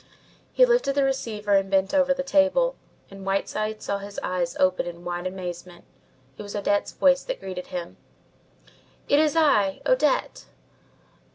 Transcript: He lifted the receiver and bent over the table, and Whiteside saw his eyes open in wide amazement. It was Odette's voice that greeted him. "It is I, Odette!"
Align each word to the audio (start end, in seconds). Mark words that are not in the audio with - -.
He 0.51 0.65
lifted 0.65 0.95
the 0.95 1.03
receiver 1.03 1.53
and 1.53 1.69
bent 1.69 1.93
over 1.93 2.11
the 2.11 2.23
table, 2.23 2.75
and 3.11 3.23
Whiteside 3.23 3.83
saw 3.83 3.99
his 3.99 4.19
eyes 4.23 4.57
open 4.59 4.87
in 4.87 5.05
wide 5.05 5.27
amazement. 5.27 5.85
It 6.39 6.41
was 6.41 6.55
Odette's 6.55 6.93
voice 6.93 7.21
that 7.23 7.39
greeted 7.39 7.67
him. 7.67 7.97
"It 9.07 9.19
is 9.19 9.35
I, 9.35 9.79
Odette!" 9.85 10.45